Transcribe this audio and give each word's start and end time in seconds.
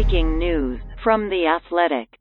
Breaking 0.00 0.38
news 0.38 0.80
from 1.02 1.28
The 1.28 1.48
Athletic. 1.48 2.20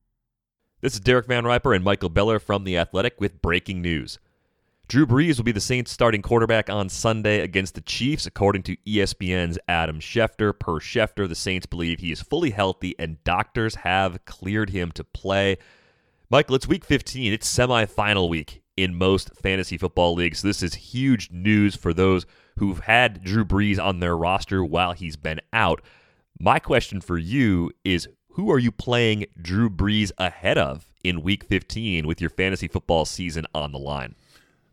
This 0.81 0.95
is 0.95 0.99
Derek 0.99 1.27
Van 1.27 1.45
Riper 1.45 1.75
and 1.75 1.85
Michael 1.85 2.09
Beller 2.09 2.39
from 2.39 2.63
The 2.63 2.75
Athletic 2.75 3.21
with 3.21 3.39
breaking 3.39 3.83
news. 3.83 4.17
Drew 4.87 5.05
Brees 5.05 5.37
will 5.37 5.43
be 5.43 5.51
the 5.51 5.59
Saints 5.59 5.91
starting 5.91 6.23
quarterback 6.23 6.71
on 6.71 6.89
Sunday 6.89 7.41
against 7.41 7.75
the 7.75 7.81
Chiefs, 7.81 8.25
according 8.25 8.63
to 8.63 8.77
ESPN's 8.77 9.59
Adam 9.67 9.99
Schefter. 9.99 10.57
Per 10.57 10.79
Schefter, 10.79 11.29
the 11.29 11.35
Saints 11.35 11.67
believe 11.67 11.99
he 11.99 12.11
is 12.11 12.19
fully 12.19 12.49
healthy 12.49 12.95
and 12.97 13.23
doctors 13.23 13.75
have 13.75 14.25
cleared 14.25 14.71
him 14.71 14.91
to 14.93 15.03
play. 15.03 15.57
Michael, 16.31 16.55
it's 16.55 16.67
week 16.67 16.83
15. 16.83 17.31
It's 17.31 17.47
semifinal 17.47 18.27
week 18.27 18.63
in 18.75 18.95
most 18.95 19.35
fantasy 19.35 19.77
football 19.77 20.15
leagues. 20.15 20.41
This 20.41 20.63
is 20.63 20.73
huge 20.73 21.29
news 21.29 21.75
for 21.75 21.93
those 21.93 22.25
who've 22.57 22.79
had 22.79 23.23
Drew 23.23 23.45
Brees 23.45 23.77
on 23.77 23.99
their 23.99 24.17
roster 24.17 24.65
while 24.65 24.93
he's 24.93 25.15
been 25.15 25.41
out. 25.53 25.83
My 26.39 26.59
question 26.59 27.01
for 27.01 27.17
you 27.17 27.71
is 27.83 28.07
who 28.33 28.51
are 28.51 28.59
you 28.59 28.71
playing 28.71 29.25
Drew 29.41 29.71
Brees 29.71 30.11
ahead 30.19 30.55
of 30.55 30.85
in 31.03 31.23
week 31.23 31.43
15 31.43 32.05
with 32.05 32.21
your 32.21 32.29
fantasy 32.29 32.67
football 32.67 33.05
season 33.05 33.47
on 33.55 33.71
the 33.71 33.79
line? 33.79 34.13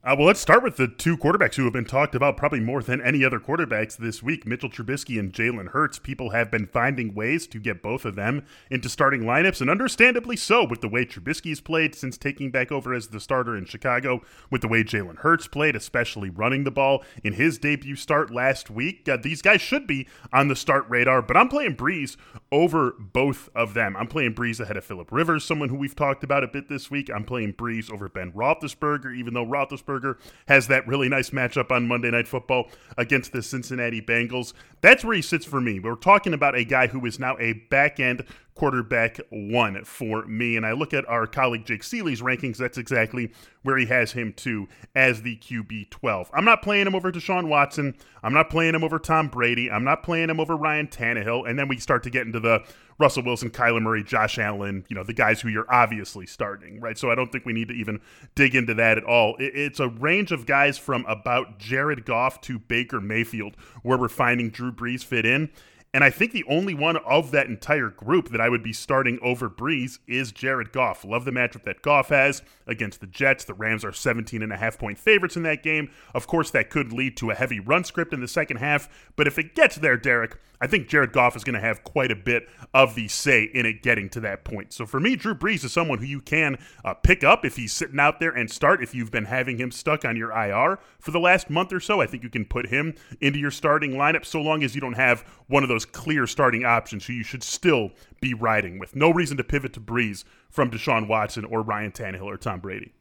Uh, 0.06 0.14
well, 0.18 0.26
let's 0.26 0.40
start 0.40 0.62
with 0.62 0.76
the 0.76 0.86
two 0.86 1.16
quarterbacks 1.16 1.54
who 1.54 1.64
have 1.64 1.72
been 1.72 1.86
talked 1.86 2.14
about 2.14 2.36
probably 2.36 2.60
more 2.60 2.82
than 2.82 3.00
any 3.00 3.24
other 3.24 3.40
quarterbacks 3.40 3.96
this 3.96 4.22
week 4.22 4.46
Mitchell 4.46 4.68
Trubisky 4.68 5.18
and 5.18 5.32
Jalen 5.32 5.68
Hurts. 5.68 5.98
People 5.98 6.28
have 6.28 6.50
been 6.50 6.66
finding 6.66 7.14
ways 7.14 7.46
to 7.46 7.58
get 7.58 7.80
both 7.80 8.04
of 8.04 8.14
them 8.14 8.44
into 8.70 8.90
starting 8.90 9.22
lineups, 9.22 9.62
and 9.62 9.70
understandably 9.70 10.36
so 10.36 10.62
with 10.62 10.82
the 10.82 10.90
way 10.90 11.06
Trubisky's 11.06 11.62
played 11.62 11.94
since 11.94 12.18
taking 12.18 12.50
back 12.50 12.70
over 12.70 12.92
as 12.92 13.08
the 13.08 13.18
starter 13.18 13.56
in 13.56 13.64
Chicago, 13.64 14.20
with 14.50 14.60
the 14.60 14.68
way 14.68 14.84
Jalen 14.84 15.20
Hurts 15.20 15.46
played, 15.46 15.74
especially 15.74 16.28
running 16.28 16.64
the 16.64 16.70
ball 16.70 17.02
in 17.22 17.32
his 17.32 17.56
debut 17.56 17.96
start 17.96 18.30
last 18.30 18.68
week. 18.68 19.08
Uh, 19.08 19.16
these 19.16 19.40
guys 19.40 19.62
should 19.62 19.86
be 19.86 20.06
on 20.34 20.48
the 20.48 20.56
start 20.56 20.84
radar, 20.86 21.22
but 21.22 21.38
I'm 21.38 21.48
playing 21.48 21.76
Brees 21.76 22.18
over 22.52 22.94
both 22.98 23.48
of 23.54 23.72
them. 23.72 23.96
I'm 23.96 24.08
playing 24.08 24.34
Brees 24.34 24.60
ahead 24.60 24.76
of 24.76 24.84
Philip 24.84 25.10
Rivers, 25.10 25.46
someone 25.46 25.70
who 25.70 25.76
we've 25.76 25.96
talked 25.96 26.22
about 26.22 26.44
a 26.44 26.48
bit 26.48 26.68
this 26.68 26.90
week. 26.90 27.08
I'm 27.10 27.24
playing 27.24 27.54
Brees 27.54 27.90
over 27.90 28.10
Ben 28.10 28.32
Roethlisberger, 28.32 29.16
even 29.16 29.32
though 29.32 29.46
Roethlisberger 29.46 29.93
Roethlisberger 29.94 30.18
has 30.46 30.68
that 30.68 30.86
really 30.86 31.08
nice 31.08 31.30
matchup 31.30 31.70
on 31.70 31.88
Monday 31.88 32.10
Night 32.10 32.28
Football 32.28 32.70
against 32.96 33.32
the 33.32 33.42
Cincinnati 33.42 34.00
Bengals. 34.00 34.52
That's 34.80 35.04
where 35.04 35.16
he 35.16 35.22
sits 35.22 35.44
for 35.44 35.60
me. 35.60 35.80
We're 35.80 35.96
talking 35.96 36.34
about 36.34 36.54
a 36.54 36.64
guy 36.64 36.88
who 36.88 37.04
is 37.06 37.18
now 37.18 37.36
a 37.38 37.54
back 37.54 38.00
end 38.00 38.24
quarterback 38.54 39.20
one 39.30 39.84
for 39.84 40.24
me. 40.26 40.56
And 40.56 40.64
I 40.64 40.72
look 40.72 40.94
at 40.94 41.08
our 41.08 41.26
colleague 41.26 41.66
Jake 41.66 41.82
Ciely's 41.82 42.20
rankings. 42.22 42.56
That's 42.56 42.78
exactly 42.78 43.32
where 43.62 43.76
he 43.76 43.86
has 43.86 44.12
him 44.12 44.32
too 44.32 44.68
as 44.94 45.22
the 45.22 45.36
QB 45.36 45.90
12. 45.90 46.30
I'm 46.32 46.44
not 46.44 46.62
playing 46.62 46.86
him 46.86 46.94
over 46.94 47.10
Deshaun 47.10 47.48
Watson. 47.48 47.96
I'm 48.22 48.32
not 48.32 48.50
playing 48.50 48.74
him 48.74 48.84
over 48.84 48.98
Tom 48.98 49.28
Brady. 49.28 49.70
I'm 49.70 49.84
not 49.84 50.02
playing 50.02 50.30
him 50.30 50.38
over 50.38 50.56
Ryan 50.56 50.86
Tannehill. 50.86 51.48
And 51.48 51.58
then 51.58 51.68
we 51.68 51.78
start 51.78 52.02
to 52.04 52.10
get 52.10 52.26
into 52.26 52.40
the 52.40 52.64
Russell 52.98 53.24
Wilson, 53.24 53.50
Kyler 53.50 53.82
Murray, 53.82 54.04
Josh 54.04 54.38
Allen, 54.38 54.84
you 54.88 54.94
know, 54.94 55.02
the 55.02 55.12
guys 55.12 55.40
who 55.40 55.48
you're 55.48 55.70
obviously 55.72 56.26
starting, 56.26 56.80
right? 56.80 56.96
So 56.96 57.10
I 57.10 57.16
don't 57.16 57.32
think 57.32 57.44
we 57.44 57.52
need 57.52 57.68
to 57.68 57.74
even 57.74 58.00
dig 58.36 58.54
into 58.54 58.74
that 58.74 58.98
at 58.98 59.04
all. 59.04 59.34
It's 59.40 59.80
a 59.80 59.88
range 59.88 60.30
of 60.30 60.46
guys 60.46 60.78
from 60.78 61.04
about 61.06 61.58
Jared 61.58 62.04
Goff 62.04 62.40
to 62.42 62.60
Baker 62.60 63.00
Mayfield 63.00 63.56
where 63.82 63.98
we're 63.98 64.08
finding 64.08 64.50
Drew 64.50 64.70
Brees 64.70 65.04
fit 65.04 65.26
in. 65.26 65.50
And 65.94 66.02
I 66.02 66.10
think 66.10 66.32
the 66.32 66.44
only 66.48 66.74
one 66.74 66.96
of 66.96 67.30
that 67.30 67.46
entire 67.46 67.88
group 67.88 68.30
that 68.30 68.40
I 68.40 68.48
would 68.48 68.64
be 68.64 68.72
starting 68.72 69.20
over 69.22 69.48
Brees 69.48 70.00
is 70.08 70.32
Jared 70.32 70.72
Goff. 70.72 71.04
Love 71.04 71.24
the 71.24 71.30
matchup 71.30 71.62
that 71.62 71.82
Goff 71.82 72.08
has 72.08 72.42
against 72.66 73.00
the 73.00 73.06
Jets. 73.06 73.44
The 73.44 73.54
Rams 73.54 73.84
are 73.84 73.92
17 73.92 74.42
and 74.42 74.52
a 74.52 74.56
half 74.56 74.76
point 74.76 74.98
favorites 74.98 75.36
in 75.36 75.44
that 75.44 75.62
game. 75.62 75.92
Of 76.12 76.26
course, 76.26 76.50
that 76.50 76.68
could 76.68 76.92
lead 76.92 77.16
to 77.18 77.30
a 77.30 77.36
heavy 77.36 77.60
run 77.60 77.84
script 77.84 78.12
in 78.12 78.20
the 78.20 78.26
second 78.26 78.56
half. 78.56 78.88
But 79.14 79.28
if 79.28 79.38
it 79.38 79.54
gets 79.54 79.76
there, 79.76 79.96
Derek, 79.96 80.36
I 80.60 80.66
think 80.66 80.88
Jared 80.88 81.12
Goff 81.12 81.36
is 81.36 81.44
going 81.44 81.54
to 81.54 81.60
have 81.60 81.84
quite 81.84 82.10
a 82.10 82.16
bit 82.16 82.48
of 82.72 82.94
the 82.94 83.06
say 83.06 83.44
in 83.44 83.66
it 83.66 83.82
getting 83.82 84.08
to 84.10 84.20
that 84.20 84.44
point. 84.44 84.72
So 84.72 84.86
for 84.86 84.98
me, 84.98 85.14
Drew 85.14 85.34
Brees 85.34 85.64
is 85.64 85.72
someone 85.72 85.98
who 85.98 86.06
you 86.06 86.20
can 86.20 86.58
uh, 86.84 86.94
pick 86.94 87.22
up 87.22 87.44
if 87.44 87.56
he's 87.56 87.72
sitting 87.72 88.00
out 88.00 88.18
there 88.18 88.30
and 88.30 88.50
start. 88.50 88.82
If 88.82 88.94
you've 88.94 89.10
been 89.10 89.26
having 89.26 89.58
him 89.58 89.70
stuck 89.70 90.04
on 90.04 90.16
your 90.16 90.30
IR 90.32 90.78
for 90.98 91.10
the 91.10 91.20
last 91.20 91.50
month 91.50 91.72
or 91.72 91.80
so, 91.80 92.00
I 92.00 92.06
think 92.06 92.22
you 92.22 92.30
can 92.30 92.44
put 92.44 92.68
him 92.68 92.94
into 93.20 93.38
your 93.38 93.50
starting 93.50 93.92
lineup 93.92 94.24
so 94.24 94.40
long 94.40 94.64
as 94.64 94.74
you 94.74 94.80
don't 94.80 94.94
have 94.94 95.20
one 95.48 95.62
of 95.62 95.68
those 95.68 95.83
clear 95.84 96.26
starting 96.26 96.64
options 96.64 97.06
who 97.06 97.12
you 97.12 97.24
should 97.24 97.42
still 97.42 97.90
be 98.20 98.34
riding 98.34 98.78
with. 98.78 98.96
No 98.96 99.10
reason 99.10 99.36
to 99.36 99.44
pivot 99.44 99.72
to 99.74 99.80
Brees 99.80 100.24
from 100.50 100.70
Deshaun 100.70 101.08
Watson 101.08 101.44
or 101.44 101.62
Ryan 101.62 101.92
Tannehill 101.92 102.22
or 102.24 102.36
Tom 102.36 102.60
Brady. 102.60 102.92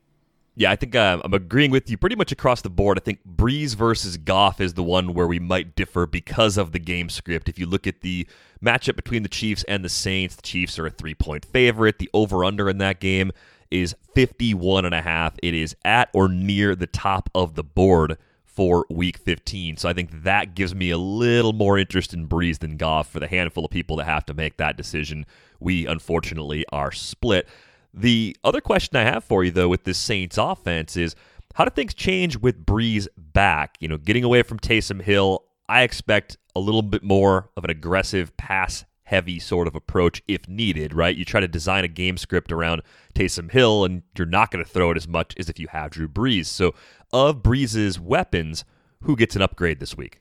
Yeah, 0.55 0.69
I 0.69 0.75
think 0.75 0.95
uh, 0.95 1.19
I'm 1.23 1.33
agreeing 1.33 1.71
with 1.71 1.89
you 1.89 1.97
pretty 1.97 2.16
much 2.16 2.31
across 2.31 2.61
the 2.61 2.69
board. 2.69 2.99
I 2.99 3.01
think 3.01 3.19
Brees 3.27 3.75
versus 3.75 4.17
Goff 4.17 4.61
is 4.61 4.75
the 4.75 4.83
one 4.83 5.16
where 5.16 5.25
we 5.25 5.39
might 5.39 5.75
differ 5.75 6.05
because 6.05 6.57
of 6.57 6.73
the 6.73 6.79
game 6.79 7.09
script. 7.09 7.49
If 7.49 7.57
you 7.57 7.66
look 7.66 7.88
at 7.88 8.01
the 8.01 8.27
matchup 8.63 8.95
between 8.95 9.23
the 9.23 9.29
Chiefs 9.29 9.63
and 9.67 9.83
the 9.83 9.89
Saints, 9.89 10.35
the 10.35 10.44
Chiefs 10.44 10.77
are 10.77 10.85
a 10.85 10.91
three 10.91 11.15
point 11.15 11.44
favorite. 11.44 11.97
The 11.97 12.09
over 12.13 12.45
under 12.45 12.69
in 12.69 12.77
that 12.77 13.00
game 13.00 13.31
is 13.71 13.95
51 14.13 14.85
and 14.85 14.94
a 14.94 15.01
half. 15.01 15.33
It 15.41 15.55
is 15.55 15.75
at 15.83 16.09
or 16.13 16.29
near 16.29 16.75
the 16.75 16.85
top 16.85 17.31
of 17.33 17.55
the 17.55 17.63
board 17.63 18.17
for 18.53 18.85
week 18.89 19.17
15. 19.17 19.77
So 19.77 19.89
I 19.89 19.93
think 19.93 20.23
that 20.23 20.55
gives 20.55 20.75
me 20.75 20.91
a 20.91 20.97
little 20.97 21.53
more 21.53 21.77
interest 21.77 22.13
in 22.13 22.27
Brees 22.27 22.59
than 22.59 22.77
Goff 22.77 23.11
for 23.11 23.19
the 23.19 23.27
handful 23.27 23.65
of 23.65 23.71
people 23.71 23.95
that 23.97 24.05
have 24.05 24.25
to 24.27 24.33
make 24.33 24.57
that 24.57 24.77
decision. 24.77 25.25
We 25.59 25.87
unfortunately 25.87 26.65
are 26.71 26.91
split. 26.91 27.47
The 27.93 28.37
other 28.43 28.61
question 28.61 28.97
I 28.97 29.03
have 29.03 29.23
for 29.23 29.43
you, 29.43 29.51
though, 29.51 29.69
with 29.69 29.83
this 29.83 29.97
Saints 29.97 30.37
offense 30.37 30.95
is 30.97 31.15
how 31.55 31.65
do 31.65 31.71
things 31.71 31.93
change 31.93 32.37
with 32.37 32.65
Brees 32.65 33.07
back? 33.17 33.77
You 33.79 33.87
know, 33.87 33.97
getting 33.97 34.23
away 34.23 34.43
from 34.43 34.59
Taysom 34.59 35.01
Hill, 35.01 35.43
I 35.67 35.81
expect 35.81 36.37
a 36.55 36.59
little 36.59 36.81
bit 36.81 37.03
more 37.03 37.49
of 37.57 37.63
an 37.63 37.69
aggressive 37.69 38.35
pass 38.37 38.85
heavy 39.13 39.38
sort 39.38 39.68
of 39.68 39.75
approach 39.75 40.24
if 40.28 40.50
needed, 40.50 40.91
right? 40.91 41.16
You 41.16 41.24
try 41.24 41.40
to 41.40 41.47
design 41.47 41.84
a 41.84 41.88
game 41.88 42.18
script 42.18 42.51
around 42.51 42.81
Taysom 43.13 43.51
Hill, 43.51 43.85
and 43.85 44.01
you're 44.18 44.25
not 44.25 44.50
going 44.50 44.66
to 44.66 44.69
throw 44.69 44.90
it 44.90 44.97
as 44.97 45.07
much 45.07 45.35
as 45.38 45.50
if 45.50 45.59
you 45.59 45.68
have 45.68 45.91
Drew 45.91 46.07
Brees. 46.07 46.47
So, 46.47 46.74
of 47.12 47.44
Brees's 47.44 48.00
weapons, 48.00 48.66
who 49.03 49.16
gets 49.16 49.35
an 49.35 49.44
upgrade 49.44 49.79
this 49.79 49.96
week? 49.96 50.19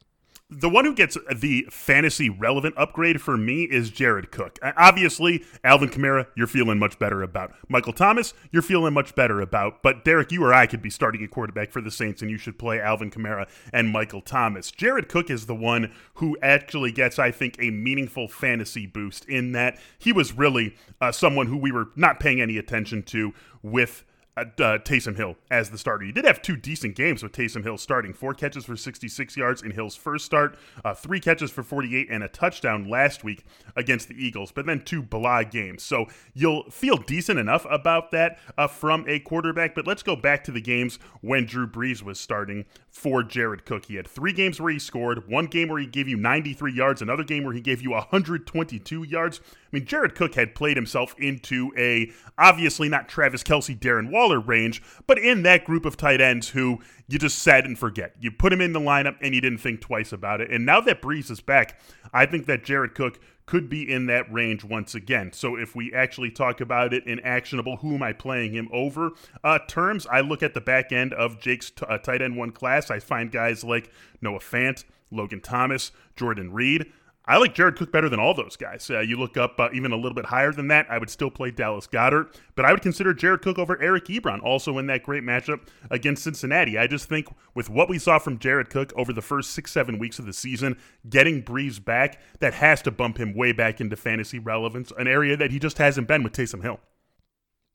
The 0.52 0.68
one 0.68 0.84
who 0.84 0.94
gets 0.94 1.16
the 1.34 1.66
fantasy 1.70 2.28
relevant 2.28 2.74
upgrade 2.76 3.20
for 3.20 3.36
me 3.36 3.64
is 3.64 3.90
Jared 3.90 4.30
Cook. 4.30 4.58
Obviously, 4.62 5.44
Alvin 5.64 5.88
Kamara, 5.88 6.26
you're 6.34 6.46
feeling 6.46 6.78
much 6.78 6.98
better 6.98 7.22
about. 7.22 7.52
Michael 7.68 7.92
Thomas, 7.92 8.34
you're 8.50 8.62
feeling 8.62 8.92
much 8.92 9.14
better 9.14 9.40
about. 9.40 9.82
But 9.82 10.04
Derek, 10.04 10.30
you 10.30 10.44
or 10.44 10.52
I 10.52 10.66
could 10.66 10.82
be 10.82 10.90
starting 10.90 11.24
a 11.24 11.28
quarterback 11.28 11.70
for 11.70 11.80
the 11.80 11.90
Saints, 11.90 12.22
and 12.22 12.30
you 12.30 12.38
should 12.38 12.58
play 12.58 12.80
Alvin 12.80 13.10
Kamara 13.10 13.48
and 13.72 13.90
Michael 13.90 14.20
Thomas. 14.20 14.70
Jared 14.70 15.08
Cook 15.08 15.30
is 15.30 15.46
the 15.46 15.54
one 15.54 15.92
who 16.14 16.36
actually 16.42 16.92
gets, 16.92 17.18
I 17.18 17.30
think, 17.30 17.56
a 17.58 17.70
meaningful 17.70 18.28
fantasy 18.28 18.86
boost 18.86 19.24
in 19.26 19.52
that 19.52 19.78
he 19.98 20.12
was 20.12 20.32
really 20.32 20.76
uh, 21.00 21.12
someone 21.12 21.46
who 21.46 21.56
we 21.56 21.72
were 21.72 21.88
not 21.96 22.20
paying 22.20 22.40
any 22.40 22.58
attention 22.58 23.02
to 23.04 23.32
with 23.62 24.04
uh, 24.36 24.44
Taysom 24.78 25.16
Hill 25.16 25.36
as 25.50 25.70
the 25.70 25.78
starter. 25.78 26.04
You 26.04 26.12
did 26.12 26.24
have 26.24 26.40
two 26.40 26.56
decent 26.56 26.94
games 26.94 27.22
with 27.22 27.32
Taysom 27.32 27.62
Hill 27.62 27.76
starting. 27.78 28.12
Four 28.12 28.34
catches 28.34 28.64
for 28.64 28.76
66 28.76 29.36
yards 29.36 29.62
in 29.62 29.72
Hill's 29.72 29.96
first 29.96 30.24
start, 30.24 30.56
uh, 30.84 30.94
three 30.94 31.20
catches 31.20 31.50
for 31.50 31.62
48 31.62 32.08
and 32.10 32.22
a 32.22 32.28
touchdown 32.28 32.88
last 32.88 33.24
week 33.24 33.44
against 33.76 34.08
the 34.08 34.14
Eagles, 34.14 34.52
but 34.52 34.66
then 34.66 34.80
two 34.80 35.02
blah 35.02 35.42
games. 35.42 35.82
So 35.82 36.06
you'll 36.34 36.70
feel 36.70 36.96
decent 36.96 37.38
enough 37.38 37.66
about 37.70 38.10
that 38.12 38.38
uh, 38.56 38.66
from 38.66 39.04
a 39.08 39.18
quarterback. 39.18 39.74
But 39.74 39.86
let's 39.86 40.02
go 40.02 40.16
back 40.16 40.44
to 40.44 40.52
the 40.52 40.60
games 40.60 40.98
when 41.20 41.46
Drew 41.46 41.66
Brees 41.66 42.02
was 42.02 42.18
starting 42.18 42.64
for 42.90 43.22
Jared 43.22 43.64
Cook. 43.64 43.86
He 43.86 43.96
had 43.96 44.06
three 44.06 44.32
games 44.32 44.60
where 44.60 44.72
he 44.72 44.78
scored, 44.78 45.28
one 45.28 45.46
game 45.46 45.68
where 45.68 45.78
he 45.80 45.86
gave 45.86 46.08
you 46.08 46.16
93 46.16 46.72
yards, 46.72 47.02
another 47.02 47.24
game 47.24 47.44
where 47.44 47.54
he 47.54 47.60
gave 47.60 47.82
you 47.82 47.90
122 47.90 49.02
yards. 49.02 49.40
I 49.72 49.76
mean, 49.78 49.86
Jared 49.86 50.14
Cook 50.14 50.34
had 50.34 50.54
played 50.54 50.76
himself 50.76 51.14
into 51.18 51.72
a 51.78 52.12
obviously 52.36 52.90
not 52.90 53.08
Travis 53.08 53.42
Kelce, 53.42 53.78
Darren 53.78 54.10
Waller 54.10 54.38
range, 54.38 54.82
but 55.06 55.18
in 55.18 55.42
that 55.44 55.64
group 55.64 55.86
of 55.86 55.96
tight 55.96 56.20
ends 56.20 56.50
who 56.50 56.80
you 57.08 57.18
just 57.18 57.38
set 57.38 57.64
and 57.64 57.78
forget. 57.78 58.14
You 58.20 58.30
put 58.30 58.52
him 58.52 58.60
in 58.60 58.74
the 58.74 58.80
lineup 58.80 59.16
and 59.22 59.34
you 59.34 59.40
didn't 59.40 59.58
think 59.58 59.80
twice 59.80 60.12
about 60.12 60.42
it. 60.42 60.50
And 60.50 60.66
now 60.66 60.80
that 60.82 61.00
Brees 61.00 61.30
is 61.30 61.40
back, 61.40 61.80
I 62.12 62.26
think 62.26 62.44
that 62.46 62.64
Jared 62.64 62.94
Cook 62.94 63.18
could 63.46 63.68
be 63.68 63.90
in 63.90 64.06
that 64.06 64.30
range 64.32 64.62
once 64.62 64.94
again. 64.94 65.32
So 65.32 65.56
if 65.56 65.74
we 65.74 65.92
actually 65.92 66.30
talk 66.30 66.60
about 66.60 66.92
it 66.92 67.06
in 67.06 67.18
actionable, 67.20 67.78
who 67.78 67.94
am 67.94 68.02
I 68.02 68.12
playing 68.12 68.52
him 68.52 68.68
over 68.72 69.12
uh, 69.42 69.58
terms? 69.66 70.06
I 70.06 70.20
look 70.20 70.42
at 70.42 70.54
the 70.54 70.60
back 70.60 70.92
end 70.92 71.12
of 71.14 71.40
Jake's 71.40 71.70
t- 71.70 71.86
uh, 71.88 71.98
tight 71.98 72.22
end 72.22 72.36
one 72.36 72.52
class. 72.52 72.90
I 72.90 73.00
find 73.00 73.32
guys 73.32 73.64
like 73.64 73.90
Noah 74.20 74.38
Fant, 74.38 74.84
Logan 75.10 75.40
Thomas, 75.40 75.92
Jordan 76.14 76.52
Reed. 76.52 76.92
I 77.24 77.36
like 77.36 77.54
Jared 77.54 77.76
Cook 77.76 77.92
better 77.92 78.08
than 78.08 78.18
all 78.18 78.34
those 78.34 78.56
guys. 78.56 78.90
Uh, 78.90 78.98
you 78.98 79.16
look 79.16 79.36
up 79.36 79.54
uh, 79.60 79.68
even 79.72 79.92
a 79.92 79.96
little 79.96 80.14
bit 80.14 80.26
higher 80.26 80.50
than 80.50 80.66
that, 80.68 80.90
I 80.90 80.98
would 80.98 81.08
still 81.08 81.30
play 81.30 81.52
Dallas 81.52 81.86
Goedert, 81.86 82.34
but 82.56 82.64
I 82.64 82.72
would 82.72 82.82
consider 82.82 83.14
Jared 83.14 83.42
Cook 83.42 83.58
over 83.58 83.80
Eric 83.80 84.06
Ebron, 84.06 84.42
also 84.42 84.76
in 84.78 84.88
that 84.88 85.04
great 85.04 85.22
matchup 85.22 85.60
against 85.88 86.24
Cincinnati. 86.24 86.76
I 86.76 86.88
just 86.88 87.08
think 87.08 87.28
with 87.54 87.70
what 87.70 87.88
we 87.88 87.98
saw 87.98 88.18
from 88.18 88.40
Jared 88.40 88.70
Cook 88.70 88.92
over 88.96 89.12
the 89.12 89.22
first 89.22 89.50
six, 89.50 89.70
seven 89.70 90.00
weeks 90.00 90.18
of 90.18 90.26
the 90.26 90.32
season, 90.32 90.76
getting 91.08 91.44
Brees 91.44 91.82
back, 91.82 92.20
that 92.40 92.54
has 92.54 92.82
to 92.82 92.90
bump 92.90 93.18
him 93.18 93.34
way 93.34 93.52
back 93.52 93.80
into 93.80 93.94
fantasy 93.94 94.40
relevance, 94.40 94.92
an 94.98 95.06
area 95.06 95.36
that 95.36 95.52
he 95.52 95.60
just 95.60 95.78
hasn't 95.78 96.08
been 96.08 96.24
with 96.24 96.32
Taysom 96.32 96.62
Hill. 96.62 96.80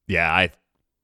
Yeah, 0.08 0.30
I 0.30 0.52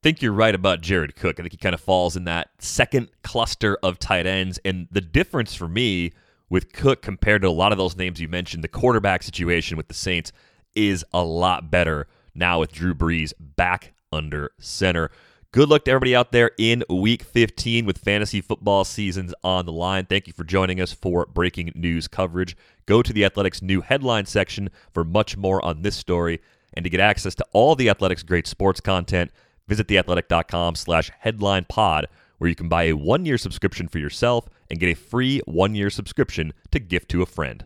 think 0.01 0.21
you're 0.21 0.33
right 0.33 0.53
about 0.53 0.81
Jared 0.81 1.15
Cook. 1.15 1.39
I 1.39 1.43
think 1.43 1.53
he 1.53 1.57
kind 1.57 1.75
of 1.75 1.79
falls 1.79 2.17
in 2.17 2.25
that 2.25 2.49
second 2.59 3.09
cluster 3.21 3.77
of 3.81 3.99
tight 3.99 4.25
ends, 4.25 4.59
and 4.65 4.89
the 4.91 5.01
difference 5.01 5.55
for 5.55 5.69
me– 5.69 6.11
with 6.53 6.71
Cook 6.71 7.01
compared 7.01 7.41
to 7.41 7.47
a 7.47 7.49
lot 7.49 7.71
of 7.71 7.79
those 7.79 7.97
names 7.97 8.21
you 8.21 8.27
mentioned, 8.27 8.63
the 8.63 8.67
quarterback 8.67 9.23
situation 9.23 9.75
with 9.75 9.87
the 9.87 9.93
Saints 9.95 10.31
is 10.75 11.03
a 11.11 11.23
lot 11.23 11.71
better 11.71 12.05
now 12.35 12.59
with 12.59 12.71
Drew 12.71 12.93
Brees 12.93 13.33
back 13.39 13.93
under 14.11 14.51
center. 14.59 15.09
Good 15.51 15.67
luck 15.67 15.83
to 15.85 15.91
everybody 15.91 16.15
out 16.15 16.31
there 16.31 16.51
in 16.59 16.83
week 16.87 17.23
15 17.23 17.87
with 17.87 17.97
fantasy 17.97 18.39
football 18.39 18.83
seasons 18.83 19.33
on 19.43 19.65
the 19.65 19.71
line. 19.71 20.05
Thank 20.05 20.27
you 20.27 20.33
for 20.33 20.43
joining 20.43 20.79
us 20.79 20.93
for 20.93 21.25
breaking 21.25 21.71
news 21.73 22.07
coverage. 22.07 22.55
Go 22.85 23.01
to 23.01 23.11
the 23.11 23.25
Athletics 23.25 23.63
new 23.63 23.81
headline 23.81 24.27
section 24.27 24.69
for 24.93 25.03
much 25.03 25.35
more 25.35 25.59
on 25.65 25.81
this 25.81 25.95
story. 25.95 26.39
And 26.75 26.83
to 26.83 26.89
get 26.91 26.99
access 26.99 27.33
to 27.33 27.45
all 27.53 27.73
the 27.73 27.89
Athletics 27.89 28.21
great 28.21 28.45
sports 28.45 28.79
content, 28.79 29.31
visit 29.67 29.87
theathletic.com 29.87 30.75
slash 30.75 31.09
headline 31.17 31.65
pod, 31.67 32.09
where 32.43 32.49
you 32.49 32.55
can 32.55 32.67
buy 32.67 32.83
a 32.83 32.93
one 32.93 33.23
year 33.23 33.37
subscription 33.37 33.87
for 33.87 33.99
yourself 33.99 34.49
and 34.69 34.77
get 34.77 34.89
a 34.89 34.93
free 34.93 35.39
one 35.45 35.73
year 35.73 35.89
subscription 35.89 36.51
to 36.71 36.77
gift 36.77 37.09
to 37.09 37.21
a 37.21 37.25
friend. 37.25 37.63